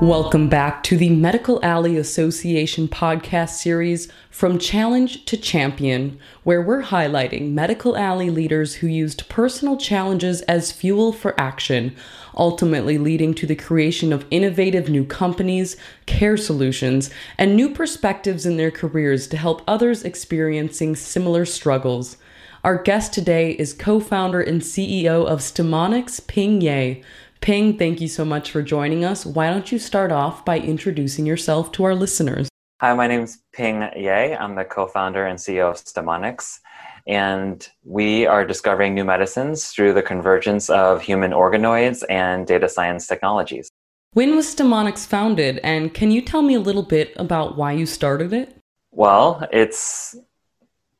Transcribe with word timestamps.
Welcome 0.00 0.48
back 0.48 0.84
to 0.84 0.96
the 0.96 1.10
Medical 1.10 1.58
Alley 1.64 1.96
Association 1.96 2.86
podcast 2.86 3.48
series 3.48 4.06
From 4.30 4.56
Challenge 4.56 5.24
to 5.24 5.36
Champion, 5.36 6.20
where 6.44 6.62
we're 6.62 6.84
highlighting 6.84 7.50
Medical 7.50 7.96
Alley 7.96 8.30
leaders 8.30 8.76
who 8.76 8.86
used 8.86 9.28
personal 9.28 9.76
challenges 9.76 10.42
as 10.42 10.70
fuel 10.70 11.12
for 11.12 11.38
action, 11.38 11.96
ultimately 12.36 12.96
leading 12.96 13.34
to 13.34 13.46
the 13.46 13.56
creation 13.56 14.12
of 14.12 14.24
innovative 14.30 14.88
new 14.88 15.04
companies, 15.04 15.76
care 16.06 16.36
solutions, 16.36 17.10
and 17.36 17.56
new 17.56 17.68
perspectives 17.68 18.46
in 18.46 18.56
their 18.56 18.70
careers 18.70 19.26
to 19.26 19.36
help 19.36 19.62
others 19.66 20.04
experiencing 20.04 20.94
similar 20.94 21.44
struggles. 21.44 22.16
Our 22.62 22.80
guest 22.80 23.12
today 23.12 23.52
is 23.52 23.72
co 23.72 23.98
founder 23.98 24.40
and 24.40 24.60
CEO 24.60 25.24
of 25.26 25.40
Stemonix, 25.40 26.24
Ping 26.26 26.60
Yeh. 26.60 27.02
Ping, 27.40 27.78
thank 27.78 28.00
you 28.00 28.08
so 28.08 28.24
much 28.24 28.50
for 28.50 28.62
joining 28.62 29.04
us. 29.04 29.24
Why 29.24 29.50
don't 29.50 29.70
you 29.70 29.78
start 29.78 30.12
off 30.12 30.44
by 30.44 30.58
introducing 30.58 31.26
yourself 31.26 31.72
to 31.72 31.84
our 31.84 31.94
listeners? 31.94 32.48
Hi, 32.80 32.94
my 32.94 33.06
name 33.06 33.22
is 33.22 33.38
Ping 33.52 33.88
Yeh. 33.96 34.36
I'm 34.38 34.54
the 34.54 34.64
co 34.64 34.86
founder 34.86 35.26
and 35.26 35.38
CEO 35.38 35.70
of 35.70 35.76
Stemonix. 35.76 36.58
And 37.06 37.66
we 37.84 38.26
are 38.26 38.44
discovering 38.44 38.94
new 38.94 39.04
medicines 39.04 39.68
through 39.68 39.94
the 39.94 40.02
convergence 40.02 40.68
of 40.68 41.00
human 41.00 41.30
organoids 41.30 42.04
and 42.10 42.46
data 42.46 42.68
science 42.68 43.06
technologies. 43.06 43.70
When 44.12 44.36
was 44.36 44.54
Stemonix 44.54 45.06
founded? 45.06 45.60
And 45.62 45.94
can 45.94 46.10
you 46.10 46.20
tell 46.20 46.42
me 46.42 46.54
a 46.54 46.60
little 46.60 46.82
bit 46.82 47.12
about 47.16 47.56
why 47.56 47.72
you 47.72 47.86
started 47.86 48.32
it? 48.32 48.56
Well, 48.90 49.46
it's 49.52 50.16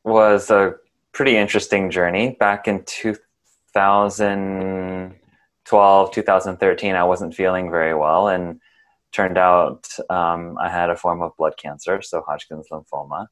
was 0.05 0.51
a 0.51 0.75
pretty 1.13 1.37
interesting 1.37 1.91
journey. 1.91 2.37
Back 2.39 2.69
in 2.69 2.85
2000, 2.85 5.18
2012, 5.69 6.13
2013, 6.13 6.95
I 6.95 7.05
wasn't 7.05 7.35
feeling 7.35 7.71
very 7.71 7.95
well, 7.95 8.29
and 8.29 8.61
turned 9.13 9.37
out 9.37 9.87
um, 10.09 10.57
I 10.59 10.71
had 10.71 10.89
a 10.89 10.97
form 10.97 11.21
of 11.21 11.37
blood 11.37 11.59
cancer, 11.59 12.01
so 12.01 12.23
Hodgkin's 12.27 12.69
lymphoma, 12.73 13.27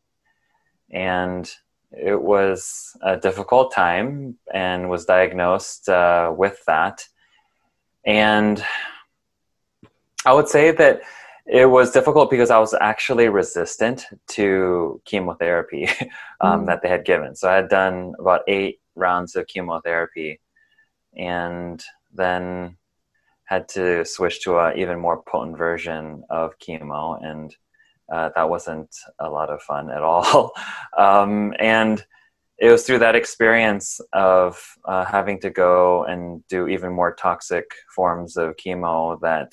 and 0.91 1.51
it 1.93 2.21
was 2.21 2.95
a 3.03 3.17
difficult 3.17 3.73
time, 3.73 4.37
and 4.53 4.91
was 4.91 5.07
diagnosed 5.07 5.89
uh, 5.89 6.31
with 6.37 6.63
that, 6.67 7.07
and 8.05 8.63
I 10.27 10.35
would 10.35 10.49
say 10.49 10.73
that 10.73 11.01
it 11.47 11.67
was 11.67 11.93
difficult 11.93 12.31
because 12.31 12.51
I 12.51 12.59
was 12.59 12.75
actually 12.75 13.29
resistant 13.29 14.05
to 14.29 15.01
chemotherapy 15.07 15.89
um, 16.41 16.63
mm. 16.63 16.67
that 16.67 16.83
they 16.83 16.89
had 16.89 17.05
given. 17.05 17.35
So 17.35 17.49
I 17.49 17.55
had 17.55 17.69
done 17.69 18.15
about 18.19 18.43
eight 18.47 18.81
rounds 18.95 19.37
of 19.37 19.47
chemotherapy, 19.47 20.41
and 21.17 21.83
then 22.17 22.77
had 23.45 23.69
to 23.71 24.05
switch 24.05 24.43
to 24.43 24.59
an 24.59 24.79
even 24.79 24.99
more 24.99 25.23
potent 25.23 25.57
version 25.57 26.25
of 26.31 26.59
chemo, 26.59 27.23
and 27.25 27.55
uh, 28.13 28.31
that 28.35 28.49
wasn't 28.49 28.95
a 29.21 29.29
lot 29.29 29.51
of 29.51 29.63
fun 29.63 29.91
at 29.91 30.03
all. 30.03 30.53
um, 30.99 31.55
and 31.59 32.05
it 32.59 32.71
was 32.71 32.85
through 32.85 32.99
that 33.01 33.15
experience 33.15 34.01
of 34.13 34.63
uh, 34.87 35.05
having 35.05 35.39
to 35.41 35.51
go 35.51 36.05
and 36.05 36.47
do 36.49 36.67
even 36.69 36.93
more 36.93 37.15
toxic 37.15 37.67
forms 37.95 38.37
of 38.37 38.57
chemo 38.57 39.21
that 39.21 39.53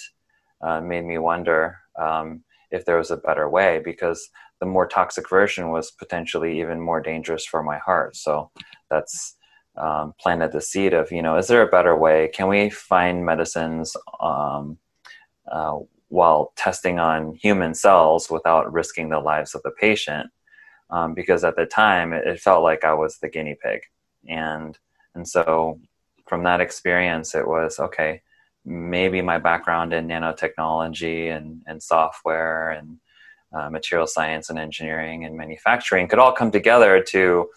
uh, 0.66 0.80
made 0.80 1.03
me 1.03 1.17
wonder 1.17 1.78
um, 2.00 2.44
if 2.72 2.86
there 2.86 2.97
was 2.97 3.11
a 3.11 3.17
better 3.17 3.50
way 3.50 3.81
because 3.84 4.30
the 4.59 4.66
more 4.66 4.88
toxic 4.88 5.30
version 5.30 5.72
was 5.72 5.91
potentially 5.91 6.59
even 6.61 6.80
more 6.80 7.02
dangerous 7.02 7.45
for 7.45 7.61
my 7.61 7.78
heart. 7.80 8.16
So 8.16 8.50
that's 8.89 9.36
um, 9.75 10.13
planted 10.19 10.52
the 10.52 10.61
seed 10.61 10.93
of 10.93 11.11
you 11.11 11.21
know 11.21 11.38
is 11.38 11.47
there 11.47 11.61
a 11.61 11.67
better 11.67 11.95
way? 11.95 12.29
Can 12.33 12.47
we 12.47 12.69
find 12.69 13.25
medicines 13.25 13.95
um, 14.19 14.77
uh, 15.52 15.77
while 16.09 16.53
testing 16.55 17.00
on 17.00 17.35
human 17.35 17.73
cells 17.73 18.29
without 18.29 18.72
risking 18.72 19.09
the 19.09 19.19
lives 19.19 19.56
of 19.56 19.63
the 19.63 19.72
patient? 19.72 20.29
Um, 20.89 21.13
because 21.13 21.44
at 21.44 21.56
the 21.56 21.66
time 21.66 22.13
it, 22.13 22.39
felt 22.39 22.62
like 22.62 22.83
i 22.83 22.94
was 22.94 23.17
the 23.17 23.29
guinea 23.29 23.57
pig. 23.62 23.81
And 24.28 24.78
and 25.16 25.28
so 25.28 25.79
from 26.28 26.44
that 26.44 26.62
experience 26.62 27.35
it 27.35 27.47
was 27.47 27.79
okay 27.79 28.22
maybe 28.66 29.22
my 29.22 29.38
background 29.38 29.94
in 29.94 30.07
nanotechnology 30.07 31.35
and, 31.35 31.62
and 31.67 31.81
software 31.81 32.72
and 32.72 32.97
uh, 33.53 33.69
material 33.69 34.07
science 34.07 34.50
and 34.50 34.57
engineering 34.57 35.25
and 35.25 35.35
manufacturing 35.35 36.07
could 36.07 36.19
all 36.19 36.31
come 36.31 36.51
together 36.51 37.01
to 37.01 37.50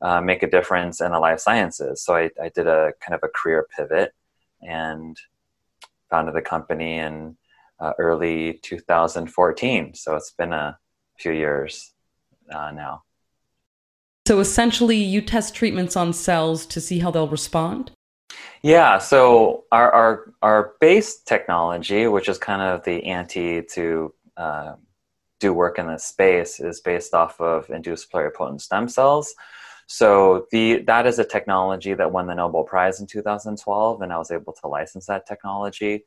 uh, 0.00 0.20
make 0.20 0.42
a 0.42 0.50
difference 0.50 1.00
in 1.00 1.12
the 1.12 1.18
life 1.18 1.40
sciences. 1.40 2.02
So 2.02 2.14
I, 2.14 2.30
I 2.42 2.48
did 2.48 2.66
a 2.66 2.92
kind 3.00 3.14
of 3.14 3.20
a 3.22 3.28
career 3.28 3.66
pivot 3.76 4.12
and 4.62 5.16
founded 6.10 6.34
the 6.34 6.42
company 6.42 6.98
in 6.98 7.36
uh, 7.80 7.92
early 7.98 8.60
2014. 8.62 9.94
So 9.94 10.16
it's 10.16 10.30
been 10.32 10.52
a 10.52 10.78
few 11.18 11.32
years 11.32 11.92
uh, 12.52 12.70
now. 12.70 13.02
So 14.26 14.40
essentially, 14.40 14.96
you 14.96 15.20
test 15.20 15.54
treatments 15.54 15.96
on 15.96 16.12
cells 16.12 16.64
to 16.66 16.80
see 16.80 16.98
how 16.98 17.10
they'll 17.10 17.28
respond? 17.28 17.90
Yeah, 18.62 18.96
so 18.96 19.64
our, 19.70 19.92
our, 19.92 20.32
our 20.40 20.72
base 20.80 21.20
technology, 21.20 22.06
which 22.06 22.30
is 22.30 22.38
kind 22.38 22.62
of 22.62 22.82
the 22.84 23.04
ante 23.04 23.60
to 23.72 24.14
uh, 24.38 24.74
do 25.40 25.52
work 25.52 25.78
in 25.78 25.86
this 25.86 26.04
space, 26.04 26.58
is 26.60 26.80
based 26.80 27.12
off 27.12 27.38
of 27.38 27.68
induced 27.68 28.10
pluripotent 28.10 28.62
stem 28.62 28.88
cells. 28.88 29.34
So 29.86 30.46
the 30.50 30.82
that 30.86 31.06
is 31.06 31.18
a 31.18 31.24
technology 31.24 31.94
that 31.94 32.10
won 32.10 32.26
the 32.26 32.34
Nobel 32.34 32.64
Prize 32.64 33.00
in 33.00 33.06
2012, 33.06 34.02
and 34.02 34.12
I 34.12 34.18
was 34.18 34.30
able 34.30 34.52
to 34.54 34.68
license 34.68 35.06
that 35.06 35.26
technology. 35.26 36.04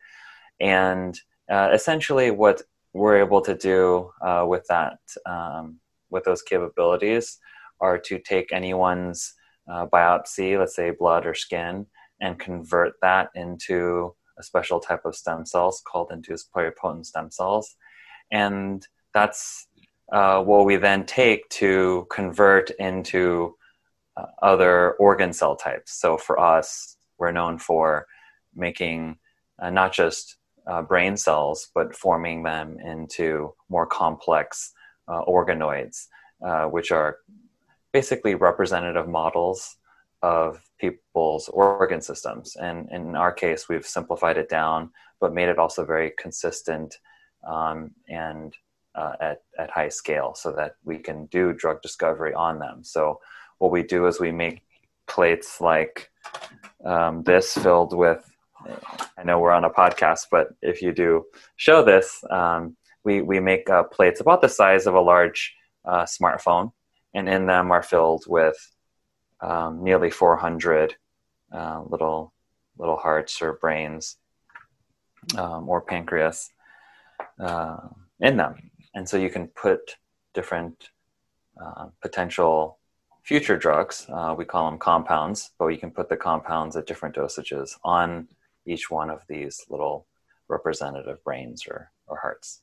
And 0.59 1.19
uh, 1.49 1.69
essentially, 1.73 2.31
what 2.31 2.61
we're 2.93 3.19
able 3.19 3.41
to 3.41 3.55
do 3.55 4.11
uh, 4.21 4.45
with 4.47 4.65
that 4.69 4.99
um, 5.25 5.79
with 6.09 6.23
those 6.23 6.41
capabilities 6.41 7.37
are 7.79 7.97
to 7.99 8.17
take 8.17 8.51
anyone's 8.51 9.33
uh, 9.71 9.85
biopsy, 9.85 10.57
let's 10.57 10.75
say 10.75 10.91
blood 10.91 11.25
or 11.25 11.35
skin, 11.35 11.85
and 12.19 12.39
convert 12.39 12.93
that 13.01 13.29
into 13.35 14.15
a 14.39 14.43
special 14.43 14.79
type 14.79 15.05
of 15.05 15.15
stem 15.15 15.45
cells 15.45 15.81
called 15.85 16.11
induced 16.11 16.51
pluripotent 16.51 17.05
stem 17.05 17.29
cells, 17.29 17.75
and 18.31 18.87
that's 19.13 19.67
uh, 20.11 20.41
what 20.41 20.65
we 20.65 20.77
then 20.77 21.05
take 21.05 21.47
to 21.49 22.07
convert 22.09 22.69
into 22.71 23.55
other 24.41 24.93
organ 24.93 25.33
cell 25.33 25.55
types. 25.55 25.93
So 25.93 26.17
for 26.17 26.39
us, 26.39 26.97
we're 27.17 27.31
known 27.31 27.57
for 27.57 28.07
making 28.55 29.17
uh, 29.59 29.69
not 29.69 29.93
just 29.93 30.37
uh, 30.67 30.81
brain 30.81 31.17
cells, 31.17 31.69
but 31.73 31.95
forming 31.95 32.43
them 32.43 32.77
into 32.79 33.53
more 33.69 33.85
complex 33.85 34.73
uh, 35.07 35.23
organoids, 35.25 36.07
uh, 36.45 36.65
which 36.65 36.91
are 36.91 37.17
basically 37.93 38.35
representative 38.35 39.07
models 39.07 39.77
of 40.21 40.61
people's 40.79 41.47
organ 41.49 42.01
systems. 42.01 42.55
And 42.55 42.89
in 42.91 43.15
our 43.15 43.31
case, 43.31 43.69
we've 43.69 43.85
simplified 43.85 44.37
it 44.37 44.49
down, 44.49 44.91
but 45.19 45.33
made 45.33 45.49
it 45.49 45.57
also 45.57 45.85
very 45.85 46.11
consistent 46.17 46.97
um, 47.47 47.91
and 48.09 48.53
uh, 48.95 49.13
at, 49.21 49.41
at 49.57 49.69
high 49.69 49.89
scale 49.89 50.33
so 50.35 50.51
that 50.51 50.75
we 50.83 50.97
can 50.97 51.27
do 51.27 51.53
drug 51.53 51.81
discovery 51.81 52.33
on 52.33 52.59
them. 52.59 52.83
So 52.83 53.19
what 53.59 53.71
we 53.71 53.83
do 53.83 54.07
is 54.07 54.19
we 54.19 54.31
make 54.31 54.61
plates 55.07 55.61
like 55.61 56.09
um, 56.85 57.23
this 57.23 57.53
filled 57.53 57.95
with 57.95 58.23
i 59.17 59.23
know 59.23 59.39
we're 59.39 59.51
on 59.51 59.65
a 59.65 59.69
podcast 59.69 60.25
but 60.31 60.49
if 60.61 60.81
you 60.81 60.91
do 60.91 61.23
show 61.55 61.83
this 61.83 62.23
um, 62.31 62.75
we, 63.03 63.21
we 63.21 63.39
make 63.39 63.69
uh, 63.69 63.83
plates 63.83 64.19
about 64.19 64.41
the 64.41 64.49
size 64.49 64.85
of 64.85 64.95
a 64.95 65.01
large 65.01 65.55
uh, 65.85 66.03
smartphone 66.03 66.71
and 67.13 67.29
in 67.29 67.45
them 67.45 67.71
are 67.71 67.83
filled 67.83 68.25
with 68.27 68.57
um, 69.41 69.83
nearly 69.83 70.09
400 70.09 70.95
uh, 71.53 71.81
little 71.87 72.33
little 72.77 72.97
hearts 72.97 73.41
or 73.41 73.53
brains 73.53 74.17
um, 75.35 75.67
or 75.67 75.81
pancreas 75.81 76.51
uh, 77.39 77.77
in 78.19 78.37
them. 78.37 78.71
And 78.93 79.07
so 79.07 79.17
you 79.17 79.29
can 79.29 79.47
put 79.47 79.95
different 80.33 80.89
uh, 81.61 81.87
potential 82.01 82.79
future 83.27 83.57
drugs. 83.57 84.05
Uh, 84.07 84.33
we 84.37 84.45
call 84.45 84.69
them 84.69 84.79
compounds, 84.79 85.51
but 85.59 85.65
we 85.65 85.75
can 85.75 85.91
put 85.91 86.07
the 86.07 86.15
compounds 86.15 86.77
at 86.77 86.87
different 86.87 87.13
dosages 87.13 87.71
on 87.83 88.25
each 88.65 88.89
one 88.89 89.09
of 89.09 89.21
these 89.27 89.65
little 89.69 90.07
representative 90.47 91.21
brains 91.25 91.67
or, 91.69 91.91
or 92.07 92.17
hearts. 92.17 92.61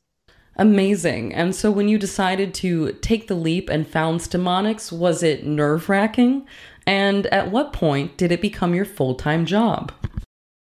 Amazing. 0.57 1.35
And 1.35 1.55
so 1.55 1.71
when 1.71 1.89
you 1.89 1.99
decided 1.99 2.55
to 2.55 2.93
take 3.03 3.27
the 3.27 3.35
leap 3.35 3.69
and 3.69 3.87
found 3.87 4.21
Stemonix, 4.21 4.91
was 4.91 5.23
it 5.23 5.45
nerve 5.45 5.91
wracking? 5.91 6.47
And 6.87 7.27
at 7.27 7.51
what 7.51 7.75
point 7.75 8.17
did 8.17 8.33
it 8.33 8.41
become 8.41 8.75
your 8.75 8.87
full 8.87 9.17
time 9.17 9.45
job? 9.45 9.93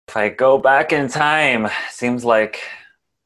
If 0.08 0.16
I 0.18 0.28
go 0.28 0.58
back 0.58 0.92
in 0.92 1.08
time, 1.08 1.70
seems 1.88 2.26
like 2.26 2.60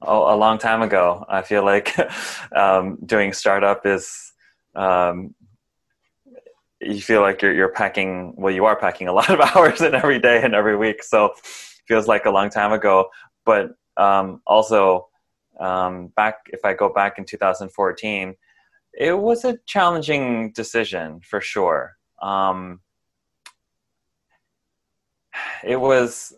oh, 0.03 0.33
a 0.33 0.37
long 0.37 0.59
time 0.59 0.83
ago. 0.83 1.25
I 1.29 1.43
feel 1.43 1.65
like 1.65 1.97
um, 2.55 2.99
doing 3.05 3.33
startup 3.33 3.85
is 3.85 4.33
um, 4.77 5.35
you 6.95 7.01
feel 7.01 7.21
like 7.21 7.43
you're 7.43 7.53
you're 7.53 7.69
packing 7.69 8.35
well 8.37 8.53
you 8.53 8.65
are 8.65 8.77
packing 8.77 9.09
a 9.09 9.13
lot 9.21 9.31
of 9.31 9.41
hours 9.41 9.81
in 9.81 9.95
every 9.95 10.19
day 10.19 10.43
and 10.43 10.55
every 10.55 10.77
week 10.77 11.03
so 11.03 11.33
feels 11.87 12.07
like 12.07 12.25
a 12.27 12.31
long 12.31 12.51
time 12.51 12.73
ago 12.73 13.09
but 13.45 13.75
um, 13.97 14.41
also 14.47 15.09
um, 15.59 16.09
back 16.09 16.47
if 16.53 16.65
I 16.65 16.73
go 16.73 16.89
back 16.89 17.19
in 17.19 17.25
2014, 17.25 18.35
it 18.95 19.19
was 19.19 19.45
a 19.45 19.59
challenging 19.67 20.53
decision 20.53 21.21
for 21.21 21.41
sure. 21.41 21.97
Um, 22.23 22.81
it 25.65 25.81
was, 25.81 26.33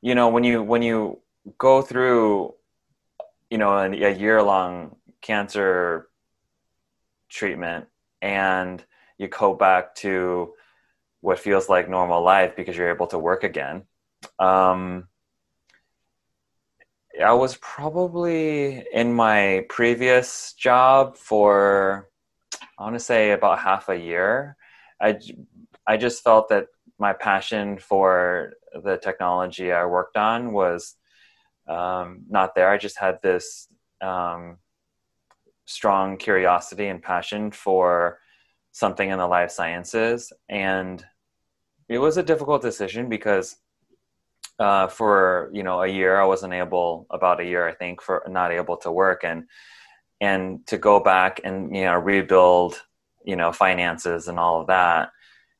you 0.00 0.14
know, 0.14 0.28
when 0.28 0.44
you 0.44 0.62
when 0.62 0.82
you 0.82 1.20
go 1.58 1.82
through, 1.82 2.54
you 3.50 3.58
know, 3.58 3.70
a, 3.70 3.90
a 3.90 4.14
year 4.14 4.42
long 4.42 4.96
cancer 5.20 6.08
treatment 7.28 7.86
and 8.20 8.84
you 9.22 9.28
go 9.28 9.54
back 9.54 9.94
to 9.96 10.52
what 11.20 11.38
feels 11.38 11.68
like 11.68 11.88
normal 11.88 12.22
life 12.22 12.56
because 12.56 12.76
you're 12.76 12.90
able 12.90 13.06
to 13.06 13.18
work 13.18 13.44
again. 13.44 13.84
Um, 14.38 15.08
I 17.24 17.32
was 17.32 17.56
probably 17.56 18.84
in 18.92 19.12
my 19.12 19.64
previous 19.68 20.54
job 20.54 21.16
for, 21.16 22.08
I 22.78 22.82
want 22.82 22.96
to 22.96 23.00
say 23.00 23.30
about 23.30 23.60
half 23.60 23.88
a 23.88 23.96
year. 23.96 24.56
I, 25.00 25.18
I 25.86 25.96
just 25.96 26.24
felt 26.24 26.48
that 26.48 26.66
my 26.98 27.12
passion 27.12 27.78
for 27.78 28.54
the 28.82 28.96
technology 28.96 29.72
I 29.72 29.84
worked 29.86 30.16
on 30.16 30.52
was 30.52 30.96
um, 31.68 32.22
not 32.28 32.54
there. 32.54 32.70
I 32.70 32.78
just 32.78 32.98
had 32.98 33.18
this 33.22 33.68
um, 34.00 34.58
strong 35.66 36.16
curiosity 36.16 36.88
and 36.88 37.02
passion 37.02 37.50
for 37.50 38.18
something 38.72 39.10
in 39.10 39.18
the 39.18 39.26
life 39.26 39.50
sciences. 39.50 40.32
And 40.48 41.04
it 41.88 41.98
was 41.98 42.16
a 42.16 42.22
difficult 42.22 42.62
decision 42.62 43.08
because 43.08 43.56
uh, 44.58 44.86
for 44.88 45.50
you 45.52 45.62
know 45.62 45.82
a 45.82 45.88
year 45.88 46.20
I 46.20 46.24
wasn't 46.24 46.54
able 46.54 47.06
about 47.10 47.40
a 47.40 47.44
year 47.44 47.66
I 47.66 47.74
think 47.74 48.02
for 48.02 48.22
not 48.28 48.52
able 48.52 48.76
to 48.78 48.92
work 48.92 49.24
and 49.24 49.44
and 50.20 50.66
to 50.68 50.78
go 50.78 51.00
back 51.00 51.40
and 51.44 51.74
you 51.74 51.84
know 51.84 51.96
rebuild 51.96 52.82
you 53.24 53.36
know 53.36 53.52
finances 53.52 54.28
and 54.28 54.38
all 54.38 54.60
of 54.60 54.66
that 54.68 55.10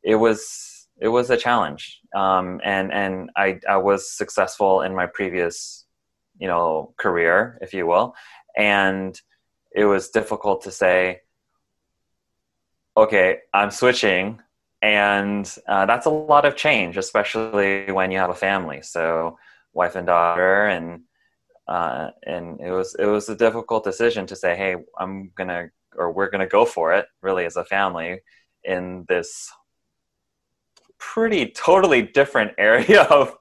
it 0.03 0.17
was 0.17 0.89
it 1.01 1.09
was 1.09 1.31
a 1.31 1.37
challenge 1.37 2.01
um, 2.15 2.61
and 2.65 2.93
and 2.93 3.31
I 3.37 3.61
I 3.69 3.79
was 3.79 4.11
successful 4.11 4.83
in 4.83 4.95
my 4.95 5.07
previous 5.07 5.87
you 6.39 6.49
know 6.49 6.95
career 6.99 7.59
if 7.61 7.75
you 7.75 7.87
will 7.87 8.15
and 8.57 9.21
it 9.75 9.87
was 9.87 10.11
difficult 10.11 10.63
to 10.63 10.71
say 10.71 11.21
okay 12.97 13.39
I'm 13.53 13.71
switching 13.71 14.41
and 14.81 15.53
uh, 15.69 15.87
that's 15.87 16.07
a 16.07 16.11
lot 16.11 16.45
of 16.45 16.57
change 16.57 16.97
especially 16.97 17.91
when 17.93 18.11
you 18.11 18.19
have 18.19 18.31
a 18.31 18.35
family. 18.35 18.83
So 18.83 19.39
wife 19.73 19.97
and 19.97 20.07
daughter 20.07 20.67
and 20.67 21.03
uh, 21.69 22.11
and 22.27 22.61
it 22.61 22.71
was 22.71 22.95
it 22.99 23.07
was 23.07 23.29
a 23.29 23.37
difficult 23.37 23.85
decision 23.85 24.27
to 24.27 24.37
say 24.37 24.57
hey 24.57 24.77
i'm 24.99 25.31
gonna 25.37 25.69
or 25.97 26.13
we're 26.13 26.31
gonna 26.31 26.47
go 26.47 26.65
for 26.65 26.93
it 26.93 27.07
really 27.23 27.45
as 27.45 27.57
a 27.57 27.65
family 27.65 28.21
in 28.65 29.05
this 29.09 29.51
pretty 30.99 31.47
totally 31.47 32.03
different 32.03 32.53
area 32.59 33.03
of 33.03 33.37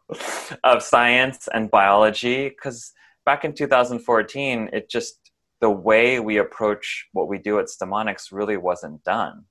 of 0.63 0.83
science 0.83 1.48
and 1.53 1.71
biology 1.71 2.50
because 2.50 2.94
back 3.25 3.44
in 3.44 3.53
2014 3.53 4.69
it 4.71 4.89
just 4.89 5.20
the 5.61 5.69
way 5.69 6.19
we 6.19 6.37
approach 6.37 7.07
what 7.13 7.27
we 7.27 7.37
do 7.37 7.59
at 7.59 7.67
StemoniX 7.67 8.31
really 8.31 8.57
wasn't 8.57 9.03
done. 9.03 9.45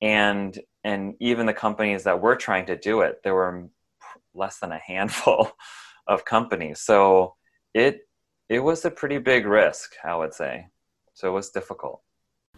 And 0.00 0.58
and 0.84 1.14
even 1.20 1.46
the 1.46 1.52
companies 1.52 2.04
that 2.04 2.20
were 2.22 2.36
trying 2.36 2.66
to 2.66 2.76
do 2.76 3.00
it 3.00 3.20
there 3.24 3.34
were 3.34 3.68
less 4.34 4.58
than 4.58 4.72
a 4.72 4.78
handful 4.78 5.50
of 6.06 6.24
companies. 6.24 6.80
So 6.80 7.34
it 7.74 8.00
it 8.48 8.60
was 8.60 8.84
a 8.84 8.90
pretty 8.90 9.18
big 9.18 9.44
risk 9.46 9.92
i 10.04 10.14
would 10.14 10.32
say. 10.32 10.66
So 11.14 11.28
it 11.28 11.32
was 11.32 11.50
difficult. 11.50 12.02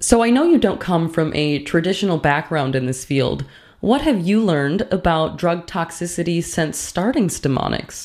So 0.00 0.23
i 0.23 0.31
know 0.31 0.44
you 0.44 0.59
don't 0.59 0.81
come 0.81 1.09
from 1.09 1.35
a 1.35 1.62
traditional 1.64 2.19
background 2.19 2.76
in 2.76 2.87
this 2.87 3.05
field. 3.05 3.44
What 3.81 4.03
have 4.03 4.26
you 4.26 4.41
learned 4.41 4.82
about 4.91 5.38
drug 5.38 5.69
toxicity 5.69 6.43
since 6.43 6.76
starting 6.76 7.29
StemoniX 7.29 8.05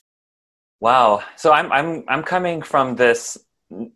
wow. 0.84 1.24
So 1.38 1.52
i'm 1.54 1.72
i'm 1.72 2.04
i'm 2.08 2.24
coming 2.24 2.62
from 2.62 2.96
this 2.96 3.38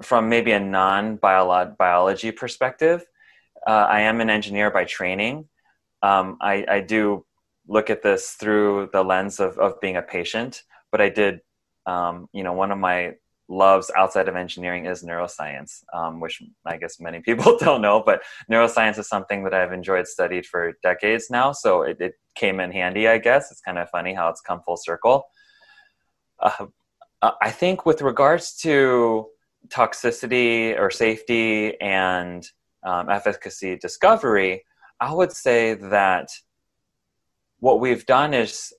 from 0.02 0.30
maybe 0.30 0.52
a 0.52 0.60
non 0.60 1.18
biology 1.18 2.32
perspective 2.32 3.06
uh, 3.68 3.86
I 3.90 4.02
am 4.02 4.22
an 4.22 4.30
engineer 4.30 4.72
by 4.72 4.86
training. 4.86 5.46
Um, 6.02 6.38
I, 6.42 6.66
I, 6.70 6.80
do 6.80 7.26
look 7.68 7.90
at 7.90 8.02
this 8.02 8.32
through 8.40 8.90
the 8.94 9.04
lens 9.04 9.40
of, 9.40 9.58
of 9.58 9.82
being 9.82 9.98
a 9.98 10.02
patient, 10.02 10.64
but 10.92 11.02
I 11.02 11.10
did, 11.10 11.42
um, 11.86 12.30
you 12.32 12.44
know, 12.44 12.54
one 12.54 12.72
of 12.72 12.78
my 12.78 13.16
loves 13.50 13.92
outside 13.98 14.28
of 14.28 14.36
engineering 14.36 14.86
is 14.86 15.04
neuroscience, 15.04 15.84
um, 15.92 16.20
which 16.22 16.42
I 16.66 16.78
guess 16.78 17.00
many 17.00 17.20
people 17.28 17.58
don't 17.58 17.82
know, 17.82 18.04
but 18.06 18.22
neuroscience 18.50 19.00
is 19.00 19.10
something 19.10 19.44
that 19.44 19.54
I've 19.54 19.74
enjoyed 19.74 20.08
studied 20.08 20.46
for 20.46 20.74
decades 20.84 21.30
now. 21.30 21.52
So 21.52 21.82
it, 21.82 21.98
it 22.00 22.14
came 22.36 22.60
in 22.62 22.72
handy, 22.72 23.08
I 23.08 23.18
guess. 23.18 23.52
It's 23.52 23.62
kind 23.62 23.80
of 23.80 23.90
funny 23.90 24.14
how 24.14 24.30
it's 24.30 24.42
come 24.42 24.62
full 24.62 24.78
circle. 24.78 25.26
Uh, 26.40 26.68
I 27.42 27.50
think 27.50 27.86
with 27.86 28.02
regards 28.02 28.56
to 28.58 29.28
toxicity 29.70 30.78
or 30.78 30.90
safety 30.90 31.80
and 31.82 32.50
um, 32.84 33.10
efficacy 33.10 33.78
discovery, 33.78 34.64
I 35.00 35.14
would 35.14 35.32
say 35.32 35.76
that 35.76 36.30
what 37.60 37.80
we've 37.80 38.06
done 38.06 38.34
is 38.34 38.74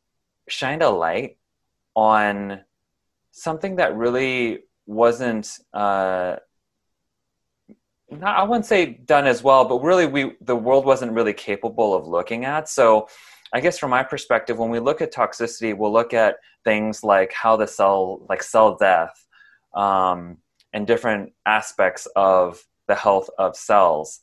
shined 0.48 0.82
a 0.82 0.90
light 0.90 1.36
on 1.94 2.60
something 3.32 3.76
that 3.76 3.96
really 3.96 4.60
wasn't 4.86 5.58
uh, 5.74 6.36
not, 8.10 8.38
I 8.38 8.42
wouldn't 8.42 8.66
say 8.66 8.86
done 8.86 9.26
as 9.26 9.42
well, 9.42 9.64
but 9.64 9.82
really 9.82 10.06
we 10.06 10.32
the 10.40 10.56
world 10.56 10.84
wasn't 10.84 11.12
really 11.12 11.34
capable 11.34 11.94
of 11.94 12.06
looking 12.06 12.44
at. 12.44 12.68
So 12.68 13.08
I 13.52 13.60
guess 13.60 13.78
from 13.78 13.90
my 13.90 14.02
perspective, 14.02 14.58
when 14.58 14.70
we 14.70 14.78
look 14.78 15.00
at 15.00 15.12
toxicity, 15.12 15.76
we'll 15.76 15.92
look 15.92 16.14
at 16.14 16.36
things 16.64 17.02
like 17.02 17.32
how 17.32 17.56
the 17.56 17.66
cell, 17.66 18.26
like 18.28 18.42
cell 18.42 18.76
death, 18.76 19.26
um, 19.74 20.38
and 20.72 20.86
different 20.86 21.32
aspects 21.46 22.06
of 22.16 22.62
the 22.86 22.94
health 22.94 23.30
of 23.38 23.56
cells. 23.56 24.20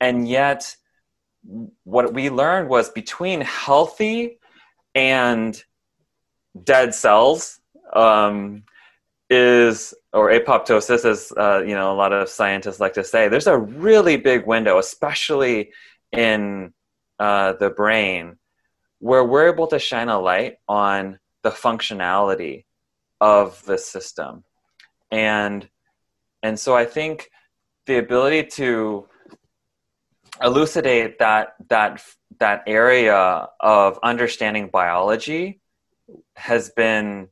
And 0.00 0.28
yet, 0.28 0.76
what 1.84 2.12
we 2.12 2.30
learned 2.30 2.68
was 2.68 2.90
between 2.90 3.40
healthy 3.40 4.38
and 4.94 5.62
dead 6.64 6.94
cells 6.94 7.60
um, 7.92 8.64
is 9.30 9.94
or 10.12 10.30
apoptosis 10.30 11.04
as 11.04 11.32
uh, 11.36 11.62
you 11.66 11.74
know 11.74 11.92
a 11.92 11.96
lot 11.96 12.12
of 12.12 12.28
scientists 12.28 12.80
like 12.80 12.94
to 12.94 13.04
say 13.04 13.28
there's 13.28 13.46
a 13.46 13.56
really 13.56 14.16
big 14.16 14.46
window 14.46 14.78
especially 14.78 15.70
in 16.12 16.72
uh, 17.18 17.52
the 17.54 17.70
brain 17.70 18.38
where 19.00 19.24
we're 19.24 19.52
able 19.52 19.66
to 19.66 19.78
shine 19.78 20.08
a 20.08 20.18
light 20.18 20.56
on 20.66 21.18
the 21.42 21.50
functionality 21.50 22.64
of 23.20 23.62
the 23.66 23.76
system 23.76 24.42
and 25.10 25.68
and 26.42 26.58
so 26.58 26.76
i 26.76 26.84
think 26.84 27.30
the 27.86 27.98
ability 27.98 28.44
to 28.44 29.06
elucidate 30.42 31.18
that 31.18 31.54
that 31.68 32.02
that 32.38 32.62
area 32.66 33.48
of 33.60 33.98
understanding 34.02 34.68
biology 34.68 35.60
has 36.36 36.70
been 36.70 37.28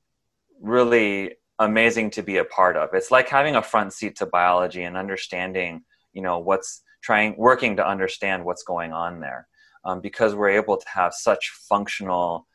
really 0.60 1.34
amazing 1.58 2.10
to 2.10 2.22
be 2.22 2.38
a 2.38 2.44
part 2.44 2.76
of. 2.76 2.90
It's 2.92 3.10
like 3.10 3.28
having 3.28 3.56
a 3.56 3.62
front 3.62 3.92
seat 3.92 4.16
to 4.16 4.26
biology 4.26 4.82
and 4.82 4.96
understanding, 4.96 5.82
you 6.12 6.22
know, 6.22 6.38
what's 6.38 6.82
trying 7.02 7.36
working 7.36 7.76
to 7.76 7.86
understand 7.86 8.44
what's 8.44 8.62
going 8.62 8.92
on 8.92 9.20
there, 9.20 9.46
um, 9.84 10.00
because 10.00 10.34
we're 10.34 10.50
able 10.50 10.76
to 10.76 10.88
have 10.88 11.14
such 11.14 11.50
functional. 11.68 12.46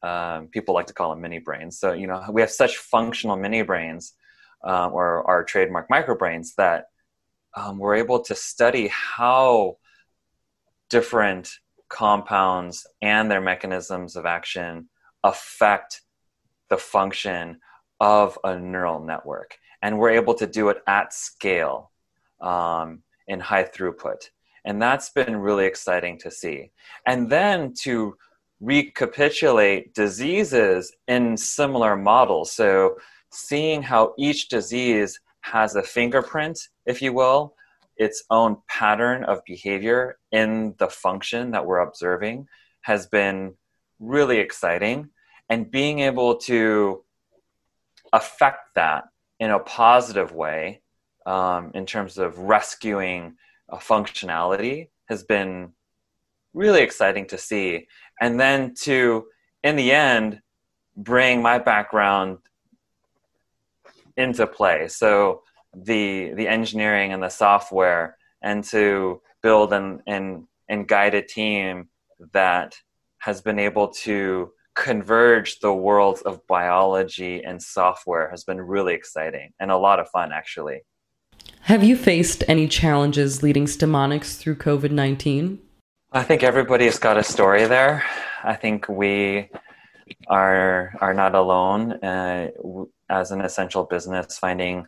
Um, 0.00 0.46
people 0.46 0.76
like 0.76 0.86
to 0.86 0.94
call 0.94 1.10
them 1.10 1.20
mini 1.20 1.40
brains. 1.40 1.80
So 1.80 1.92
you 1.92 2.06
know, 2.06 2.22
we 2.30 2.40
have 2.40 2.52
such 2.52 2.76
functional 2.76 3.36
mini 3.36 3.62
brains, 3.62 4.14
uh, 4.66 4.88
or 4.88 5.28
our 5.28 5.44
trademark 5.44 5.88
microbrains 5.88 6.54
that 6.56 6.86
um, 7.56 7.78
we're 7.78 7.94
able 7.94 8.20
to 8.20 8.34
study 8.34 8.88
how 8.88 9.76
different 10.90 11.50
compounds 11.88 12.86
and 13.02 13.30
their 13.30 13.40
mechanisms 13.40 14.16
of 14.16 14.26
action 14.26 14.88
affect 15.24 16.02
the 16.70 16.76
function 16.76 17.58
of 18.00 18.38
a 18.44 18.58
neural 18.58 19.00
network. 19.00 19.58
And 19.82 19.98
we're 19.98 20.10
able 20.10 20.34
to 20.34 20.46
do 20.46 20.68
it 20.68 20.78
at 20.86 21.12
scale 21.12 21.90
um, 22.40 23.02
in 23.26 23.40
high 23.40 23.64
throughput. 23.64 24.30
And 24.64 24.80
that's 24.82 25.10
been 25.10 25.36
really 25.36 25.66
exciting 25.66 26.18
to 26.18 26.30
see. 26.30 26.70
And 27.06 27.30
then 27.30 27.72
to 27.82 28.16
recapitulate 28.60 29.94
diseases 29.94 30.92
in 31.06 31.36
similar 31.36 31.96
models. 31.96 32.52
So, 32.52 32.96
seeing 33.30 33.82
how 33.82 34.14
each 34.18 34.48
disease 34.48 35.20
has 35.40 35.76
a 35.76 35.82
fingerprint, 35.82 36.58
if 36.86 37.00
you 37.02 37.12
will, 37.12 37.54
its 37.96 38.22
own 38.30 38.56
pattern 38.68 39.24
of 39.24 39.44
behavior 39.44 40.18
in 40.32 40.74
the 40.78 40.88
function 40.88 41.50
that 41.50 41.66
we're 41.66 41.80
observing 41.80 42.46
has 42.82 43.06
been 43.06 43.54
really 43.98 44.38
exciting. 44.38 45.10
And 45.50 45.70
being 45.70 46.00
able 46.00 46.36
to 46.36 47.02
affect 48.12 48.74
that 48.74 49.04
in 49.40 49.50
a 49.50 49.58
positive 49.58 50.32
way 50.32 50.82
um, 51.26 51.72
in 51.74 51.86
terms 51.86 52.18
of 52.18 52.38
rescuing 52.38 53.36
a 53.68 53.76
functionality 53.76 54.88
has 55.08 55.24
been 55.24 55.72
really 56.54 56.82
exciting 56.82 57.26
to 57.26 57.38
see. 57.38 57.86
And 58.20 58.38
then 58.38 58.74
to, 58.82 59.26
in 59.62 59.76
the 59.76 59.92
end, 59.92 60.40
bring 60.96 61.42
my 61.42 61.58
background 61.58 62.38
into 64.18 64.46
play. 64.46 64.88
So 64.88 65.42
the 65.74 66.32
the 66.34 66.48
engineering 66.48 67.12
and 67.12 67.22
the 67.22 67.28
software, 67.30 68.16
and 68.42 68.62
to 68.64 69.22
build 69.42 69.72
and 69.72 70.00
and 70.06 70.44
and 70.68 70.86
guide 70.86 71.14
a 71.14 71.22
team 71.22 71.88
that 72.32 72.76
has 73.18 73.40
been 73.40 73.58
able 73.58 73.88
to 73.88 74.50
converge 74.74 75.58
the 75.58 75.72
worlds 75.72 76.20
of 76.22 76.46
biology 76.46 77.42
and 77.42 77.60
software 77.60 78.30
has 78.30 78.44
been 78.44 78.60
really 78.60 78.94
exciting 78.94 79.52
and 79.58 79.72
a 79.72 79.76
lot 79.76 79.98
of 79.98 80.08
fun 80.10 80.30
actually. 80.32 80.80
Have 81.62 81.82
you 81.82 81.96
faced 81.96 82.44
any 82.46 82.68
challenges 82.68 83.42
leading 83.42 83.66
Stemonix 83.66 84.36
through 84.38 84.56
COVID 84.56 84.92
19? 84.92 85.58
I 86.12 86.22
think 86.22 86.42
everybody's 86.42 86.98
got 86.98 87.18
a 87.18 87.24
story 87.24 87.66
there. 87.66 88.04
I 88.44 88.54
think 88.54 88.88
we 88.88 89.50
are 90.28 90.94
are 91.00 91.12
not 91.12 91.34
alone 91.34 91.92
uh, 92.04 92.48
as 93.08 93.30
an 93.30 93.40
essential 93.40 93.84
business 93.84 94.38
finding 94.38 94.86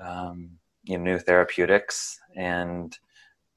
um, 0.00 0.58
you 0.84 0.98
know, 0.98 1.04
new 1.04 1.18
therapeutics, 1.18 2.18
and 2.36 2.96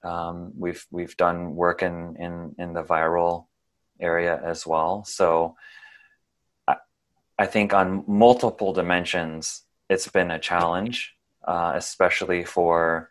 um, 0.04 0.54
we've 0.58 0.86
we've 0.92 1.18
done 1.18 1.56
work 1.56 1.82
in, 1.82 2.16
in 2.18 2.56
in 2.58 2.74
the 2.74 2.84
viral 2.84 3.48
area 4.00 4.40
as 4.44 4.68
well. 4.68 5.04
So 5.06 5.56
I, 6.68 6.76
I 7.40 7.46
think 7.46 7.74
on 7.74 8.04
multiple 8.08 8.74
dimensions, 8.74 9.64
it's 9.90 10.08
been 10.08 10.32
a 10.32 10.40
challenge, 10.40 11.16
uh, 11.48 11.74
especially 11.76 12.44
for 12.44 13.10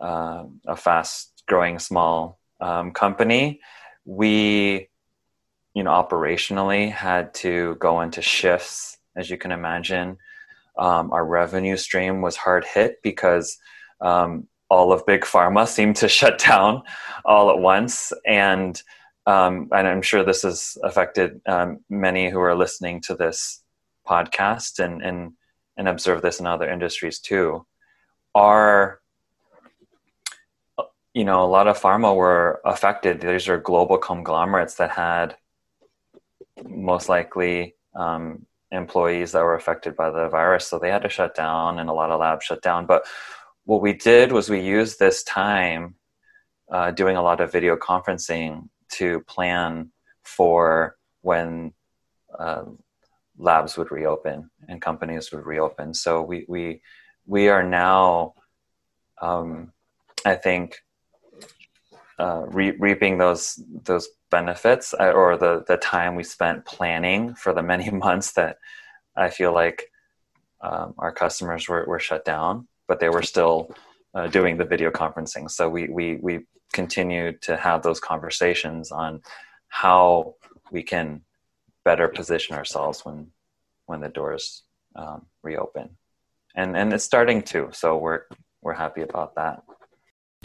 uh, 0.00 0.44
a 0.66 0.76
fast 0.76 1.42
growing 1.46 1.78
small 1.78 2.38
um, 2.60 2.92
company. 2.92 3.60
We, 4.04 4.88
you 5.74 5.82
know, 5.82 5.90
operationally 5.90 6.92
had 6.92 7.34
to 7.34 7.76
go 7.76 8.00
into 8.00 8.22
shifts, 8.22 8.98
as 9.16 9.30
you 9.30 9.38
can 9.38 9.52
imagine. 9.52 10.18
Um, 10.78 11.10
our 11.10 11.24
revenue 11.24 11.76
stream 11.76 12.20
was 12.20 12.36
hard 12.36 12.64
hit 12.64 13.02
because 13.02 13.58
um, 14.00 14.46
all 14.68 14.92
of 14.92 15.06
big 15.06 15.22
pharma 15.22 15.66
seemed 15.76 15.96
to 15.96 16.08
shut 16.08 16.38
down 16.38 16.82
all 17.24 17.50
at 17.50 17.58
once, 17.58 18.12
and 18.26 18.80
um, 19.26 19.68
and 19.72 19.88
I'm 19.88 20.02
sure 20.02 20.22
this 20.22 20.42
has 20.42 20.78
affected 20.84 21.40
um, 21.46 21.80
many 21.90 22.30
who 22.30 22.38
are 22.40 22.54
listening 22.54 23.00
to 23.02 23.14
this 23.14 23.62
podcast 24.06 24.78
and 24.78 25.02
and 25.02 25.32
and 25.76 25.88
observe 25.88 26.22
this 26.22 26.40
in 26.40 26.46
other 26.46 26.70
industries 26.70 27.18
too. 27.18 27.66
Are 28.34 29.00
you 31.14 31.24
know 31.24 31.42
a 31.42 31.48
lot 31.48 31.66
of 31.66 31.80
pharma 31.80 32.14
were 32.14 32.60
affected. 32.64 33.20
These 33.20 33.48
are 33.48 33.58
global 33.58 33.98
conglomerates 33.98 34.74
that 34.74 34.90
had 34.90 35.36
most 36.64 37.08
likely 37.08 37.74
um, 37.94 38.46
employees 38.72 39.32
that 39.32 39.42
were 39.42 39.54
affected 39.54 39.96
by 39.96 40.10
the 40.10 40.28
virus, 40.28 40.66
so 40.66 40.78
they 40.78 40.90
had 40.90 41.02
to 41.02 41.08
shut 41.08 41.34
down, 41.34 41.78
and 41.78 41.88
a 41.88 41.92
lot 41.92 42.10
of 42.10 42.20
labs 42.20 42.44
shut 42.44 42.62
down. 42.62 42.86
But 42.86 43.06
what 43.64 43.82
we 43.82 43.92
did 43.92 44.32
was 44.32 44.48
we 44.48 44.60
used 44.60 44.98
this 44.98 45.22
time 45.22 45.96
uh, 46.70 46.90
doing 46.90 47.16
a 47.16 47.22
lot 47.22 47.40
of 47.40 47.52
video 47.52 47.76
conferencing 47.76 48.68
to 48.90 49.20
plan 49.20 49.90
for 50.22 50.96
when 51.22 51.72
uh, 52.38 52.64
labs 53.38 53.76
would 53.76 53.90
reopen 53.90 54.50
and 54.68 54.80
companies 54.80 55.32
would 55.32 55.46
reopen. 55.46 55.94
So 55.94 56.22
we 56.22 56.44
we 56.48 56.82
we 57.26 57.48
are 57.48 57.62
now, 57.62 58.34
um, 59.20 59.72
I 60.24 60.34
think, 60.34 60.78
uh, 62.18 62.44
re- 62.46 62.76
reaping 62.78 63.18
those 63.18 63.60
those 63.84 64.08
benefits 64.38 64.94
uh, 65.02 65.12
or 65.20 65.36
the 65.44 65.64
the 65.70 65.78
time 65.78 66.12
we 66.14 66.24
spent 66.36 66.64
planning 66.64 67.34
for 67.42 67.52
the 67.54 67.66
many 67.72 67.88
months 67.90 68.28
that 68.38 68.52
I 69.16 69.28
feel 69.38 69.52
like 69.62 69.78
um, 70.68 70.88
our 70.98 71.12
customers 71.22 71.62
were, 71.68 71.84
were 71.90 72.00
shut 72.08 72.24
down, 72.24 72.52
but 72.88 72.98
they 73.00 73.10
were 73.16 73.26
still 73.32 73.56
uh, 74.14 74.26
doing 74.38 74.54
the 74.56 74.70
video 74.72 74.90
conferencing. 75.02 75.44
So 75.50 75.62
we 75.76 75.82
we 75.98 76.06
we 76.28 76.34
continue 76.72 77.26
to 77.48 77.52
have 77.66 77.82
those 77.82 78.00
conversations 78.12 78.84
on 79.04 79.22
how 79.82 80.34
we 80.70 80.82
can 80.92 81.06
better 81.84 82.08
position 82.08 82.56
ourselves 82.56 83.04
when 83.06 83.18
when 83.88 84.00
the 84.00 84.12
doors 84.20 84.44
um, 85.00 85.18
reopen 85.48 85.86
and 86.56 86.76
and 86.76 86.92
it's 86.94 87.04
starting 87.12 87.40
to 87.52 87.68
so 87.72 87.88
we're 88.04 88.22
we're 88.62 88.80
happy 88.84 89.02
about 89.02 89.30
that 89.36 89.62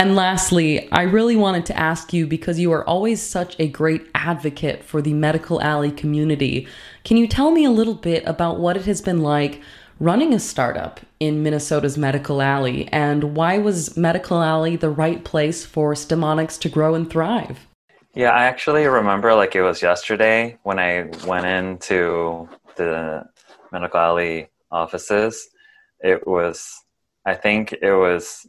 and 0.01 0.15
lastly, 0.15 0.91
I 0.91 1.03
really 1.03 1.35
wanted 1.35 1.67
to 1.67 1.77
ask 1.77 2.11
you 2.11 2.25
because 2.25 2.59
you 2.59 2.71
are 2.71 2.83
always 2.89 3.21
such 3.21 3.55
a 3.59 3.67
great 3.67 4.09
advocate 4.15 4.83
for 4.83 4.99
the 4.99 5.13
Medical 5.13 5.61
Alley 5.61 5.91
community. 5.91 6.67
Can 7.03 7.17
you 7.17 7.27
tell 7.27 7.51
me 7.51 7.65
a 7.65 7.69
little 7.69 7.93
bit 7.93 8.23
about 8.25 8.59
what 8.59 8.75
it 8.75 8.85
has 8.85 8.99
been 8.99 9.21
like 9.21 9.61
running 9.99 10.33
a 10.33 10.39
startup 10.39 11.01
in 11.19 11.43
Minnesota's 11.43 11.99
Medical 11.99 12.41
Alley, 12.41 12.89
and 12.91 13.35
why 13.35 13.59
was 13.59 13.95
Medical 13.95 14.41
Alley 14.41 14.75
the 14.75 14.89
right 14.89 15.23
place 15.23 15.63
for 15.67 15.93
Stemonix 15.93 16.59
to 16.61 16.69
grow 16.69 16.95
and 16.95 17.07
thrive? 17.07 17.67
Yeah, 18.15 18.31
I 18.31 18.45
actually 18.45 18.87
remember 18.87 19.35
like 19.35 19.55
it 19.55 19.61
was 19.61 19.83
yesterday 19.83 20.57
when 20.63 20.79
I 20.79 21.11
went 21.27 21.45
into 21.45 22.49
the 22.75 23.23
Medical 23.71 23.99
Alley 23.99 24.49
offices. 24.71 25.47
It 25.99 26.25
was, 26.25 26.81
I 27.23 27.35
think 27.35 27.73
it 27.73 27.93
was 27.93 28.47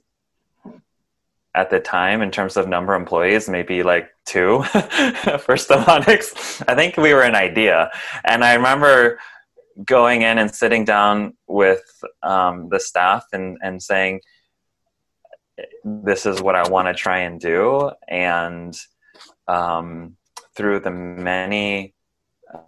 at 1.54 1.70
the 1.70 1.80
time 1.80 2.22
in 2.22 2.30
terms 2.30 2.56
of 2.56 2.68
number 2.68 2.94
of 2.94 3.00
employees, 3.00 3.48
maybe 3.48 3.82
like 3.82 4.10
two 4.24 4.62
for 5.42 5.56
Stemonix. 5.56 6.62
I 6.66 6.74
think 6.74 6.96
we 6.96 7.12
were 7.12 7.22
an 7.22 7.34
idea. 7.34 7.90
And 8.24 8.42
I 8.42 8.54
remember 8.54 9.18
going 9.84 10.22
in 10.22 10.38
and 10.38 10.54
sitting 10.54 10.84
down 10.84 11.34
with 11.46 11.82
um, 12.22 12.68
the 12.70 12.80
staff 12.80 13.26
and, 13.32 13.58
and 13.62 13.82
saying, 13.82 14.20
this 15.84 16.24
is 16.24 16.40
what 16.40 16.54
I 16.54 16.68
want 16.68 16.88
to 16.88 16.94
try 16.94 17.18
and 17.18 17.38
do. 17.38 17.90
And 18.08 18.74
um, 19.46 20.16
through 20.56 20.80
the 20.80 20.90
many 20.90 21.94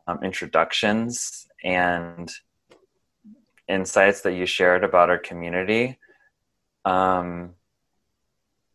um, 0.07 0.23
introductions 0.23 1.47
and 1.62 2.31
insights 3.67 4.21
that 4.23 4.35
you 4.35 4.45
shared 4.45 4.85
about 4.85 5.09
our 5.09 5.19
community, 5.19 5.99
um, 6.85 7.55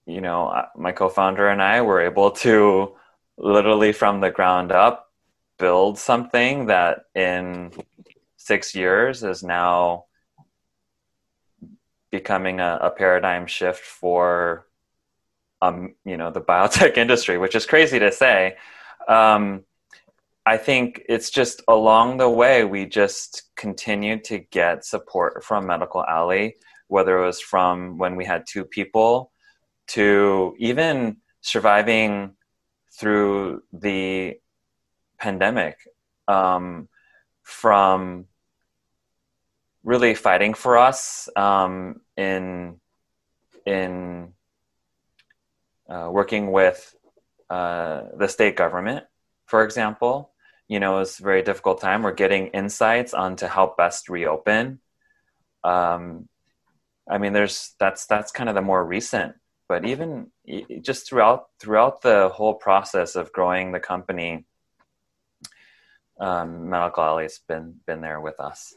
you 0.10 0.22
know, 0.22 0.66
my 0.75 0.92
co-founder 0.92 1.48
and 1.48 1.62
I 1.62 1.82
were 1.82 2.01
able 2.01 2.32
to 2.32 2.96
literally 3.38 3.94
from 3.94 4.20
the 4.20 4.32
ground 4.32 4.72
up 4.72 5.12
build 5.60 5.98
something 6.00 6.66
that 6.66 7.06
in 7.16 7.72
six 8.38 8.74
years 8.74 9.24
is 9.24 9.44
now 9.44 10.06
becoming 12.12 12.60
a, 12.60 12.80
a 12.82 12.89
paradigm 12.89 13.46
shift 13.46 13.82
for 13.82 14.66
um, 15.62 15.94
you 16.06 16.18
know 16.18 16.32
the 16.32 16.42
biotech 16.42 16.98
industry, 17.04 17.38
which 17.38 17.56
is 17.56 17.66
crazy 17.66 18.00
to 18.00 18.12
say. 18.12 18.56
Um, 19.08 19.63
I 20.46 20.58
think 20.58 21.04
it's 21.08 21.30
just 21.30 21.62
along 21.68 22.18
the 22.18 22.30
way 22.30 22.63
we 22.63 22.86
just 22.86 23.44
continued 23.56 24.24
to 24.25 24.39
get 24.39 24.86
support 24.86 25.44
from 25.44 25.68
Medical 25.68 26.04
Alley, 26.06 26.56
whether 26.88 27.22
it 27.22 27.25
was 27.25 27.39
from 27.39 27.98
when 28.00 28.16
we 28.16 28.25
had 28.25 28.46
two 28.48 28.66
people 28.66 29.32
to 29.89 30.55
even 30.60 31.17
surviving 31.41 32.36
through 32.91 33.63
the 33.72 34.39
pandemic, 35.19 35.77
um, 36.27 36.88
from 37.43 38.25
really 39.84 40.13
fighting 40.13 40.53
for 40.53 40.77
us 40.77 41.29
um, 41.36 42.01
in 42.17 42.79
in 43.65 44.34
uh, 45.89 46.10
working 46.12 46.51
with 46.51 46.96
uh, 47.50 48.03
the 48.17 48.27
state 48.27 48.55
government, 48.55 49.05
for 49.46 49.63
example. 49.63 50.31
You 50.67 50.79
know, 50.79 51.00
it's 51.00 51.19
a 51.19 51.24
very 51.24 51.41
difficult 51.41 51.81
time. 51.81 52.03
We're 52.03 52.13
getting 52.13 52.48
insights 52.48 53.15
on 53.15 53.38
to 53.38 53.48
how 53.48 53.74
best 53.75 54.08
reopen. 54.08 54.79
Um, 55.63 56.29
I 57.10 57.17
mean, 57.17 57.34
there's 57.34 57.74
that's 57.79 58.05
that's 58.05 58.31
kind 58.31 58.50
of 58.50 58.55
the 58.55 58.62
more 58.62 58.86
recent, 58.86 59.34
but 59.70 59.86
even 59.86 60.32
just 60.82 61.08
throughout 61.08 61.46
throughout 61.60 62.02
the 62.02 62.30
whole 62.34 62.56
process 62.56 63.16
of 63.16 63.32
growing 63.32 63.72
the 63.72 63.80
company, 63.80 64.46
um, 66.20 66.70
Medical 66.70 67.04
Alley's 67.04 67.40
been 67.48 67.76
been 67.88 68.02
there 68.02 68.20
with 68.20 68.40
us. 68.40 68.76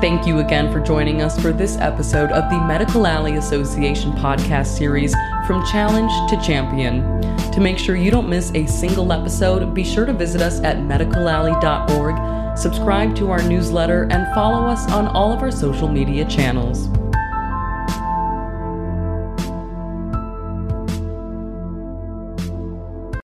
Thank 0.00 0.26
you 0.26 0.38
again 0.38 0.72
for 0.72 0.80
joining 0.80 1.20
us 1.20 1.38
for 1.40 1.52
this 1.52 1.76
episode 1.78 2.30
of 2.30 2.48
the 2.48 2.60
Medical 2.60 3.06
Alley 3.06 3.36
Association 3.36 4.12
podcast 4.12 4.78
series 4.78 5.14
From 5.46 5.66
Challenge 5.66 6.12
to 6.30 6.40
Champion. 6.40 7.20
To 7.52 7.60
make 7.60 7.76
sure 7.76 7.96
you 7.96 8.10
don't 8.12 8.28
miss 8.28 8.52
a 8.54 8.66
single 8.66 9.12
episode, 9.12 9.74
be 9.74 9.84
sure 9.84 10.06
to 10.06 10.12
visit 10.12 10.40
us 10.40 10.60
at 10.60 10.76
medicalalley.org 10.76 12.40
subscribe 12.60 13.16
to 13.16 13.30
our 13.30 13.42
newsletter, 13.42 14.06
and 14.10 14.32
follow 14.34 14.66
us 14.66 14.90
on 14.92 15.06
all 15.08 15.32
of 15.32 15.40
our 15.40 15.50
social 15.50 15.88
media 15.88 16.24
channels. 16.26 16.88